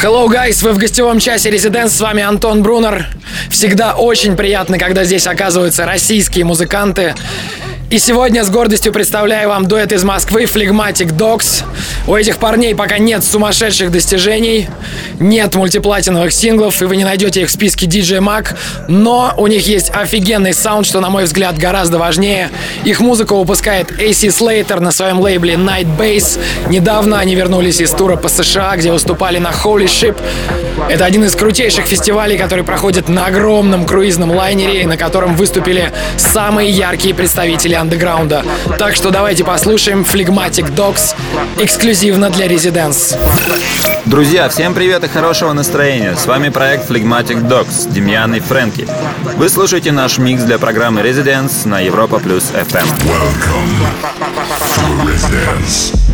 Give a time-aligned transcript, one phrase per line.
[0.00, 0.62] Hello, guys!
[0.62, 1.92] Вы в гостевом часе Резиденс.
[1.92, 3.08] С вами Антон Брунер.
[3.50, 7.16] Всегда очень приятно, когда здесь оказываются российские музыканты.
[7.90, 11.64] И сегодня с гордостью представляю вам дуэт из Москвы Phlegmatic Dogs.
[12.06, 14.68] У этих парней пока нет сумасшедших достижений,
[15.18, 18.54] нет мультиплатиновых синглов, и вы не найдете их в списке DJ Mag,
[18.88, 22.50] но у них есть офигенный саунд, что, на мой взгляд, гораздо важнее.
[22.84, 26.38] Их музыку выпускает AC Slater на своем лейбле Night Base.
[26.68, 30.16] Недавно они вернулись из тура по США, где выступали на Holy Ship.
[30.90, 36.70] Это один из крутейших фестивалей, который проходит на огромном круизном лайнере, на котором выступили самые
[36.70, 38.44] яркие представители андеграунда.
[38.78, 41.14] Так что давайте послушаем Phlegmatic Dogs
[41.58, 43.16] эксклюзивно для Residence.
[44.06, 46.16] Друзья, всем привет и хорошего настроения.
[46.16, 48.86] С вами проект Phlegmatic Dogs, Демьян и Фрэнки.
[49.36, 52.86] Вы слушаете наш микс для программы Residence на Европа Плюс FM.
[53.04, 53.68] Welcome
[54.58, 56.07] to Residence.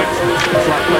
[0.00, 0.99] Flex, flat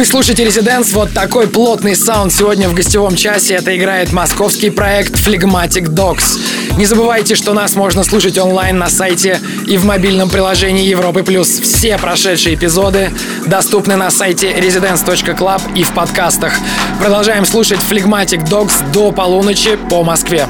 [0.00, 3.56] Вы слушаете Резиденс, вот такой плотный саунд сегодня в гостевом часе.
[3.56, 6.40] Это играет московский проект Phlegmatic Dogs.
[6.78, 11.22] Не забывайте, что нас можно слушать онлайн на сайте и в мобильном приложении Европы+.
[11.22, 11.48] плюс.
[11.48, 13.10] Все прошедшие эпизоды
[13.44, 16.54] доступны на сайте residence.club и в подкастах.
[16.98, 20.46] Продолжаем слушать Phlegmatic Dogs до полуночи по Москве.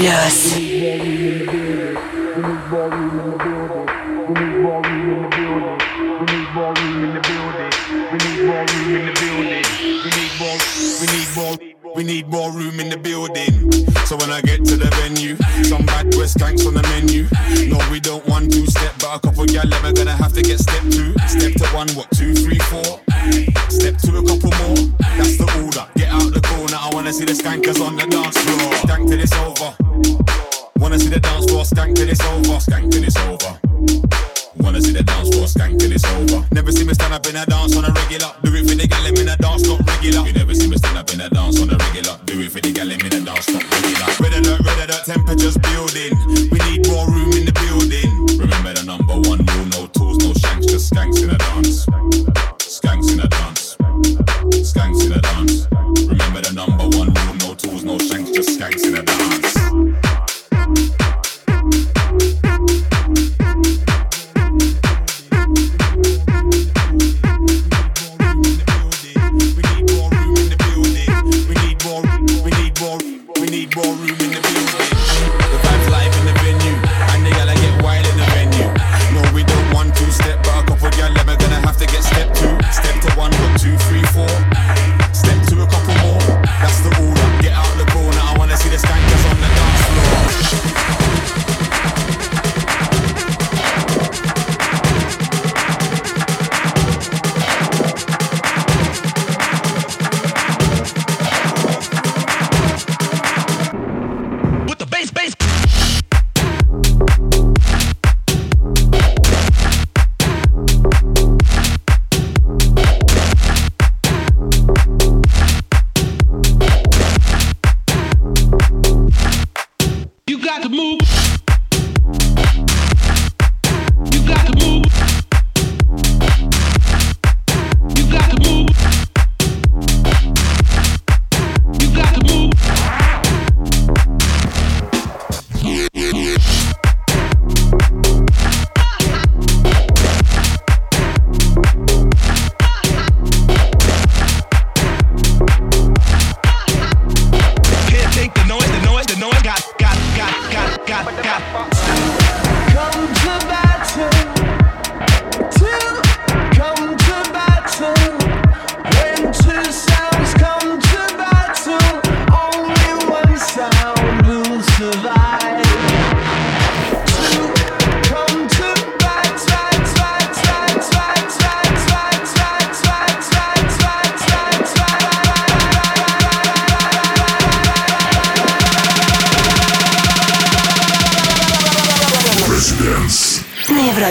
[0.00, 0.69] Plus.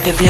[0.10, 0.24] Это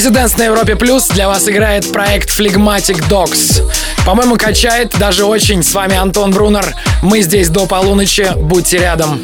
[0.00, 1.08] Резиденс на Европе Плюс.
[1.08, 3.62] Для вас играет проект Phlegmatic Dogs.
[4.06, 5.62] По-моему, качает даже очень.
[5.62, 6.74] С вами Антон Брунер.
[7.02, 8.32] Мы здесь до полуночи.
[8.36, 9.22] Будьте рядом.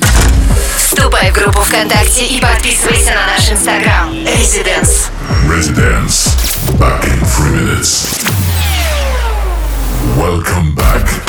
[0.76, 4.12] Вступай в группу ВКонтакте и подписывайся на наш инстаграм.
[4.12, 5.08] Residence.
[5.48, 6.36] Residence.
[6.78, 8.06] Back in three minutes.
[10.18, 11.25] Welcome back.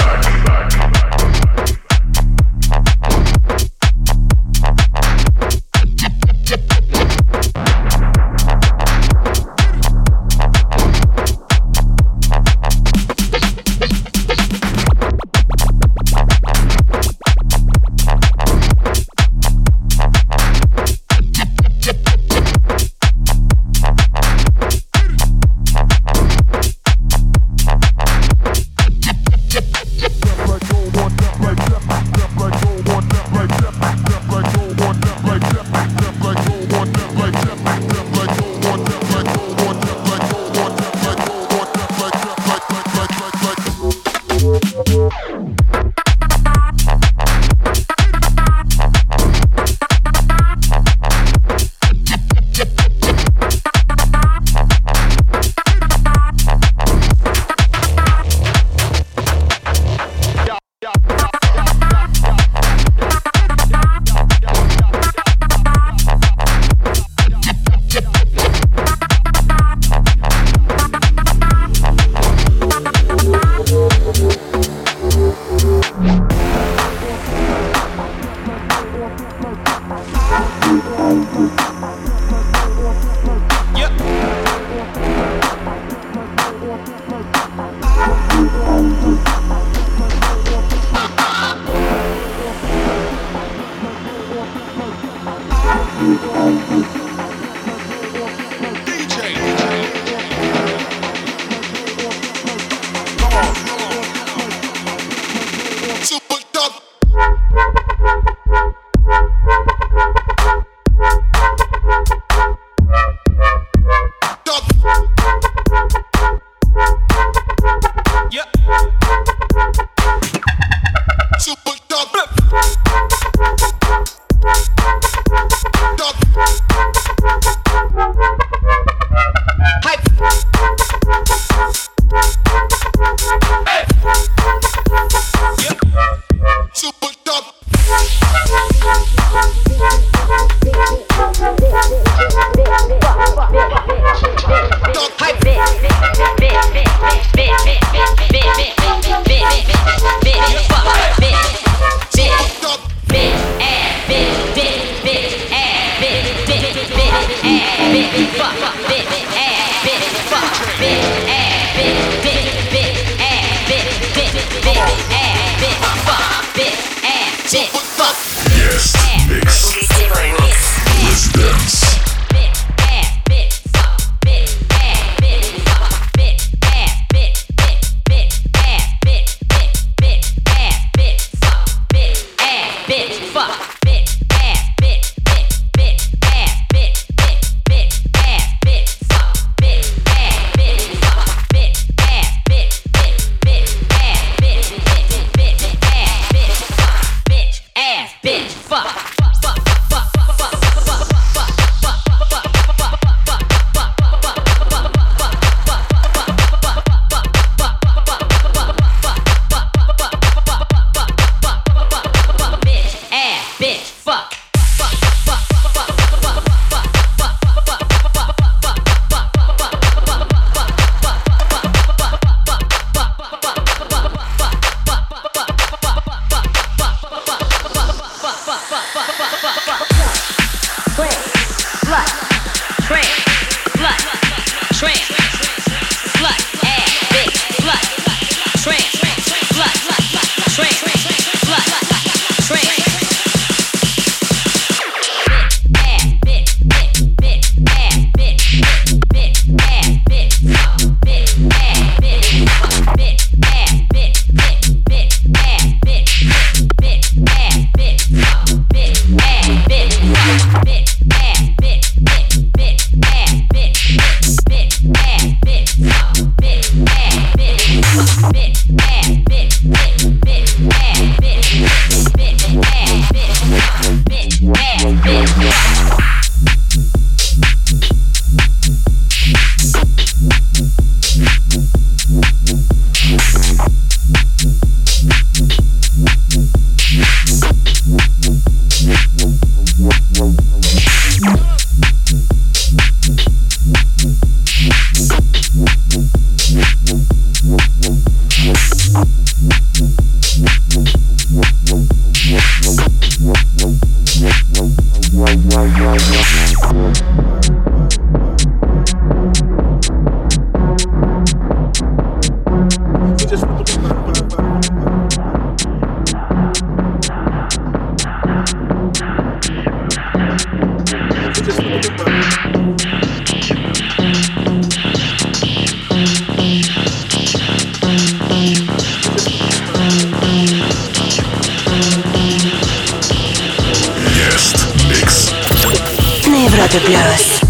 [336.47, 337.46] Европе плюс.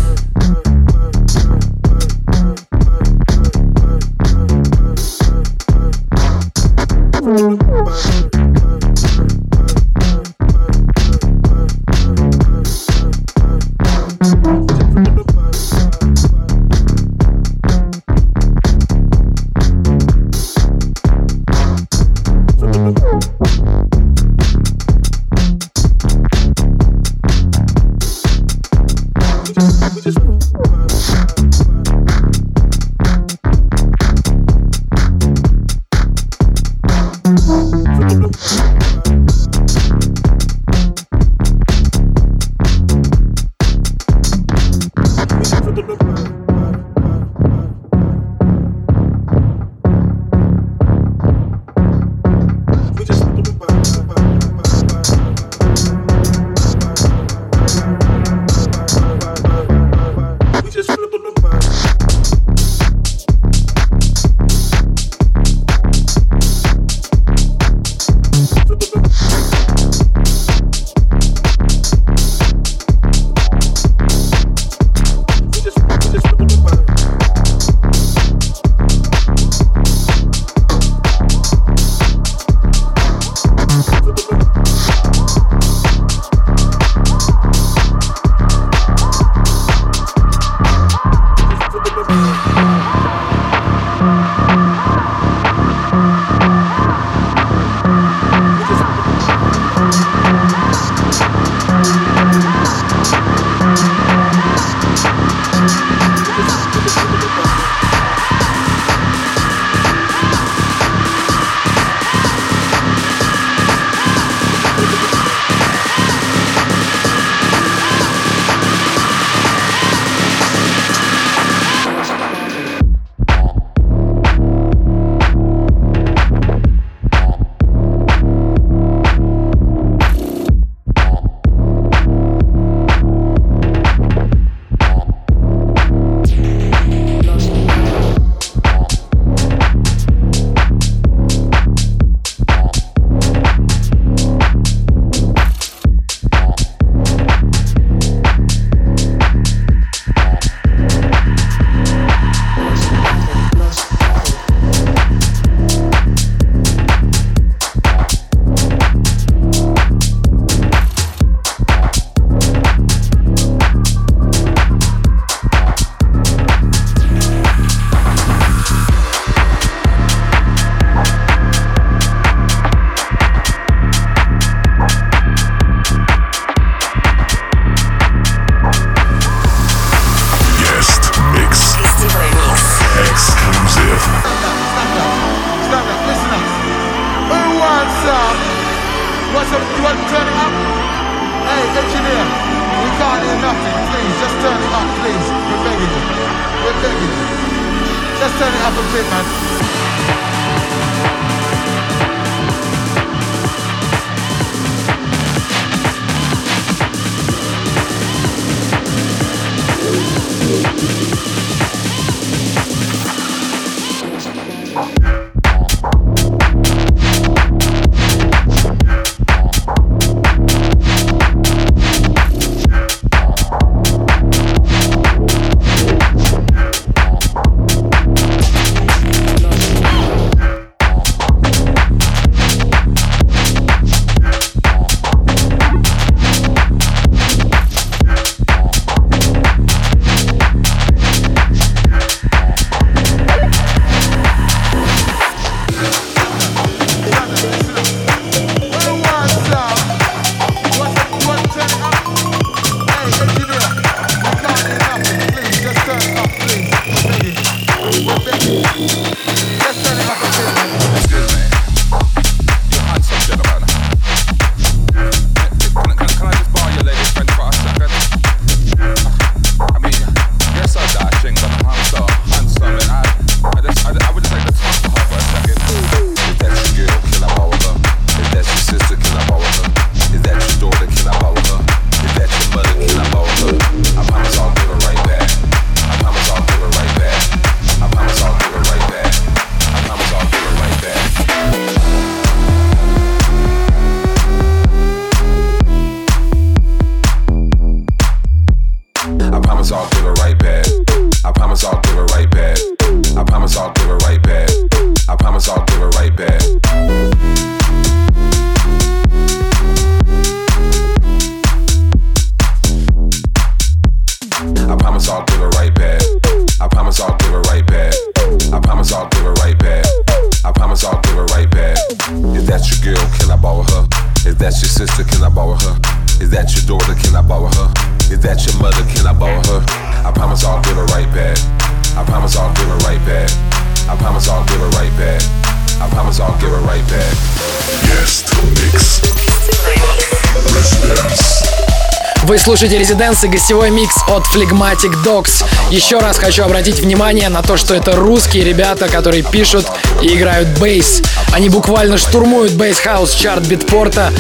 [342.57, 345.45] Слушаете Residence и гостевой микс от Phlegmatic Dogs.
[345.69, 349.67] Еще раз хочу обратить внимание на то, что это русские ребята, которые пишут
[350.01, 351.03] и играют bass.
[351.33, 354.11] Они буквально штурмуют bass house чарт Beatport а.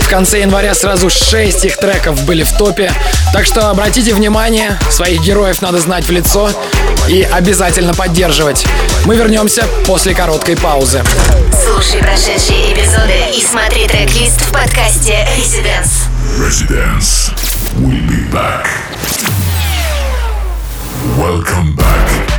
[0.00, 2.92] В конце января сразу 6 их треков были в топе.
[3.32, 6.50] Так что обратите внимание, своих героев надо знать в лицо
[7.08, 8.66] и обязательно поддерживать.
[9.04, 11.04] Мы вернемся после короткой паузы.
[11.64, 16.08] Слушай прошедшие эпизоды и смотри трек-лист в подкасте Residence.
[16.40, 17.43] Residence.
[17.76, 18.66] We'll be back.
[21.18, 22.33] Welcome back.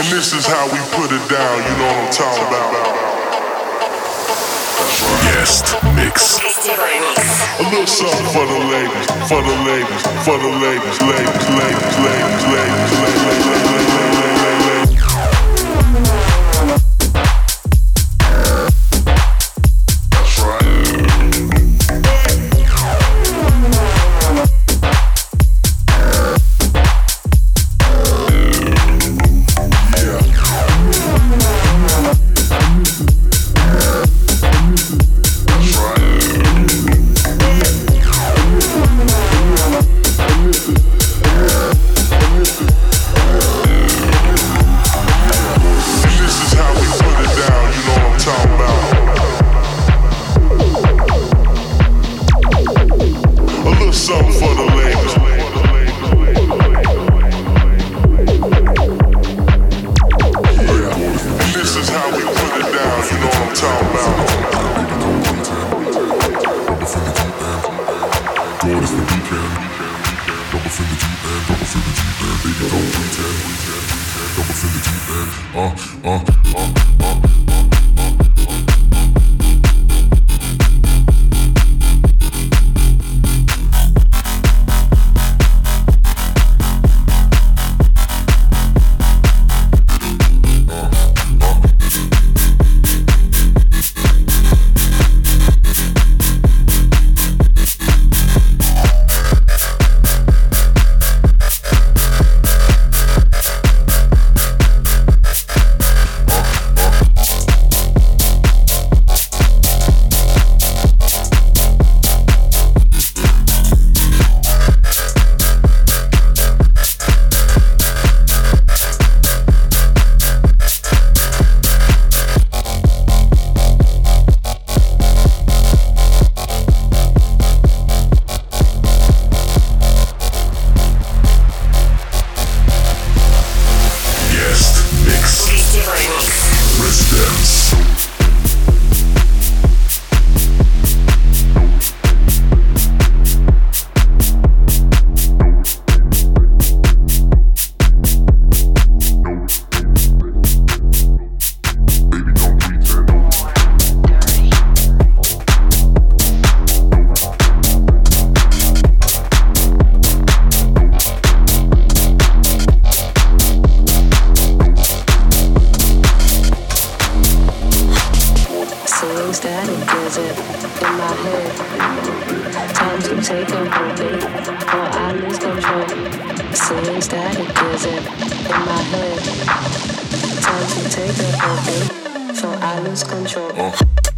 [0.00, 2.72] And this is how we put it down, you know what I'm talking about.
[5.28, 6.40] Guest mix.
[6.40, 12.46] A little something for the ladies, for the ladies, for the ladies, ladies, ladies, ladies,
[12.48, 13.70] ladies, ladies, ladies, ladies.
[13.76, 13.99] ladies.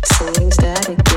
[0.04, 1.11] Singing static.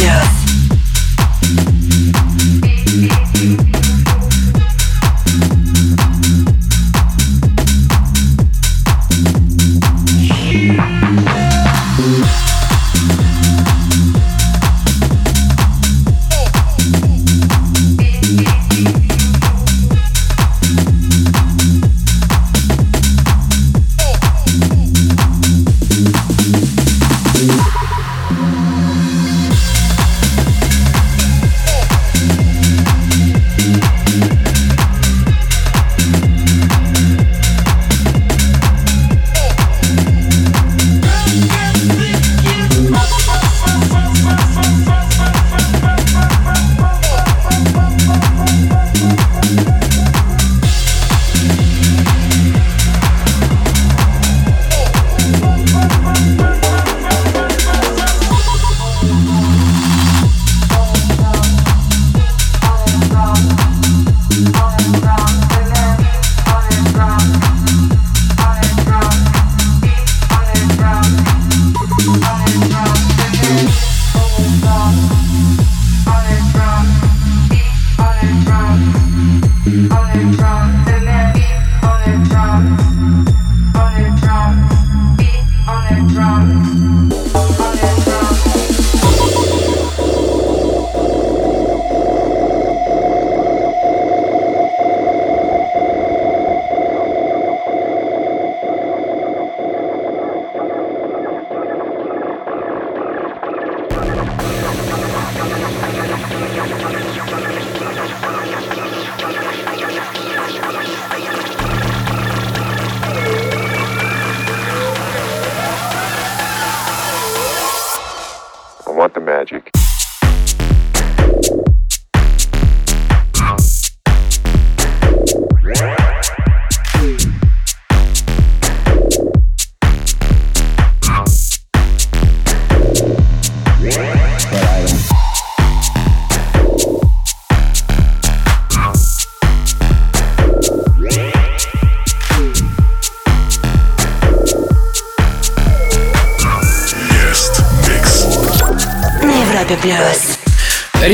[0.00, 0.39] Yeah.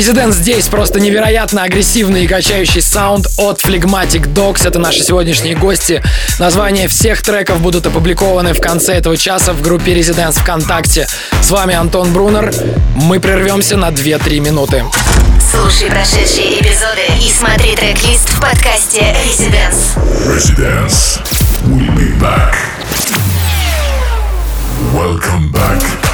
[0.07, 4.65] Резидент здесь просто невероятно агрессивный и качающий саунд от Phlegmatic Dogs.
[4.65, 6.01] Это наши сегодняшние гости.
[6.39, 11.09] Названия всех треков будут опубликованы в конце этого часа в группе Резиденс ВКонтакте.
[11.43, 12.55] С вами Антон Брунер.
[12.95, 14.85] Мы прервемся на 2-3 минуты.
[15.51, 19.97] Слушай прошедшие эпизоды и смотри трек-лист в подкасте Резиденс.
[20.25, 21.21] Residence.
[21.65, 22.55] We'll be back.
[24.95, 26.06] Welcome back.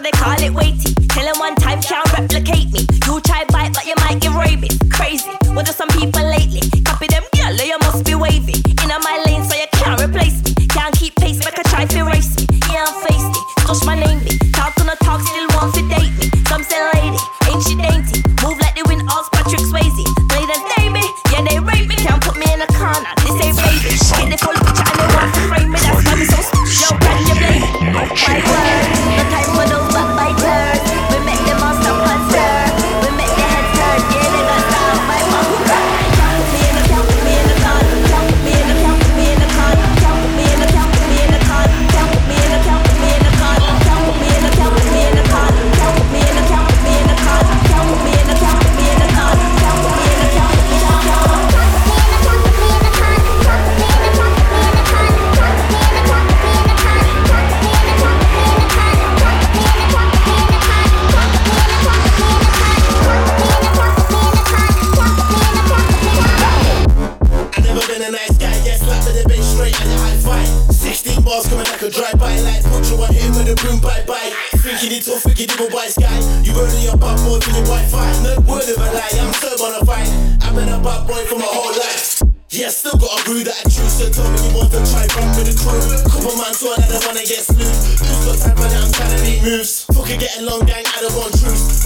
[0.00, 0.94] they call it weighty.
[1.08, 2.86] Tell him one time, can't replicate me.
[3.06, 4.78] You try bite, but you might get rabies.
[4.90, 5.30] Crazy.
[5.52, 6.19] Well, some people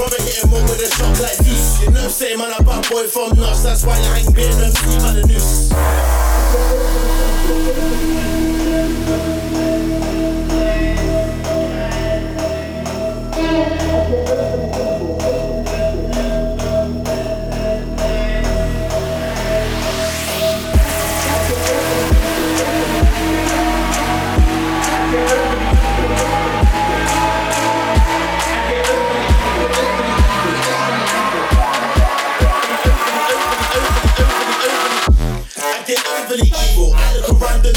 [0.08, 1.80] brother hitting up with a shot like this.
[1.80, 2.52] You know what I'm saying, man?
[2.58, 3.62] A bad boy from nuts.
[3.62, 5.72] That's why you ain't being them feet by the noose.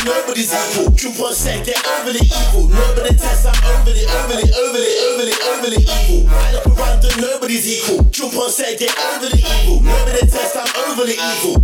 [0.07, 0.91] Nobody's equal.
[0.95, 2.67] Jump on set, get overly evil.
[2.71, 6.29] Nobody test, I'm overly, overly, overly, overly, overly evil.
[6.31, 8.03] I look around and nobody's equal.
[8.09, 9.83] Jump on set, get overly evil.
[9.83, 11.59] Nobody test, I'm overly evil.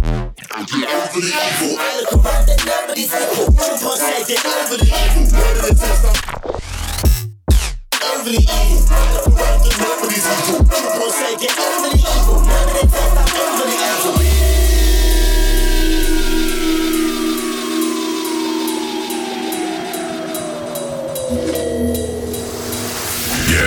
[0.53, 1.79] Evil.
[1.79, 3.47] I look around and nobody's equal.
[3.55, 5.23] Jump on get overly evil.
[5.31, 6.17] Nobody test, I'm
[8.03, 8.79] overly evil.
[8.91, 10.61] I look around and nobody's equal.
[10.67, 12.37] Jump on set, get overly evil.
[12.43, 14.32] Nobody test, I'm overly evil.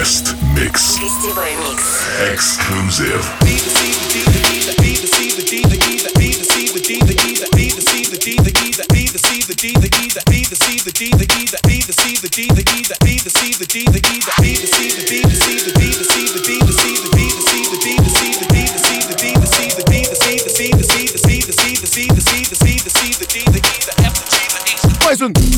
[0.06, 1.00] Guest mix.
[1.00, 2.02] Гостевой микс.
[2.32, 3.26] Exclusive.
[25.02, 25.34] Poison.
[25.34, 25.55] Poison.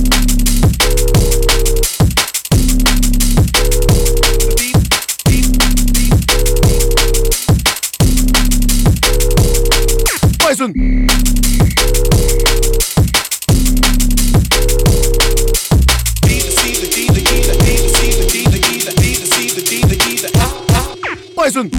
[21.58, 21.70] Poison.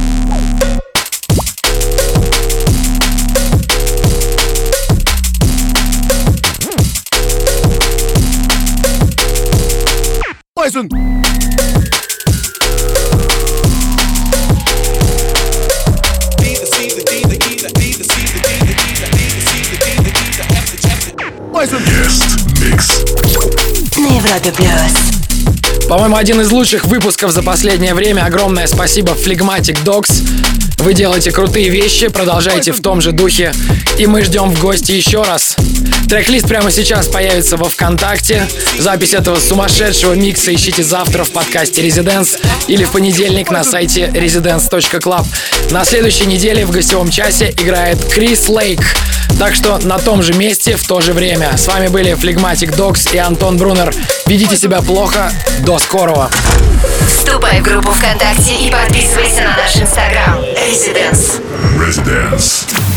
[10.57, 10.89] Poison.
[21.53, 21.79] Poison.
[21.79, 23.05] Guest mix.
[23.97, 25.08] На Европе плюс.
[25.90, 28.24] По-моему, один из лучших выпусков за последнее время.
[28.24, 30.22] Огромное спасибо Phlegmatic Dogs.
[30.78, 33.52] Вы делаете крутые вещи, продолжайте в том же духе.
[33.98, 35.56] И мы ждем в гости еще раз.
[36.08, 38.48] Трек-лист прямо сейчас появится во Вконтакте.
[38.78, 45.26] Запись этого сумасшедшего микса ищите завтра в подкасте Residence или в понедельник на сайте residence.club.
[45.72, 48.82] На следующей неделе в гостевом часе играет Крис Лейк.
[49.38, 51.56] Так что на том же месте в то же время.
[51.58, 53.94] С вами были Phlegmatic Dogs и Антон Брунер.
[54.26, 55.32] Ведите себя плохо.
[55.60, 56.30] До скорого.
[57.08, 60.40] Вступай в группу ВКонтакте и подписывайся на наш инстаграм.
[60.42, 61.42] Residence.
[61.78, 62.89] Residence.